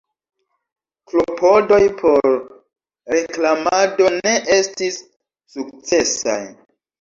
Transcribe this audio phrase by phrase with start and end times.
[1.11, 2.25] Klopodoj por
[3.17, 4.99] reklamado ne estis
[5.55, 6.41] sukcesaj.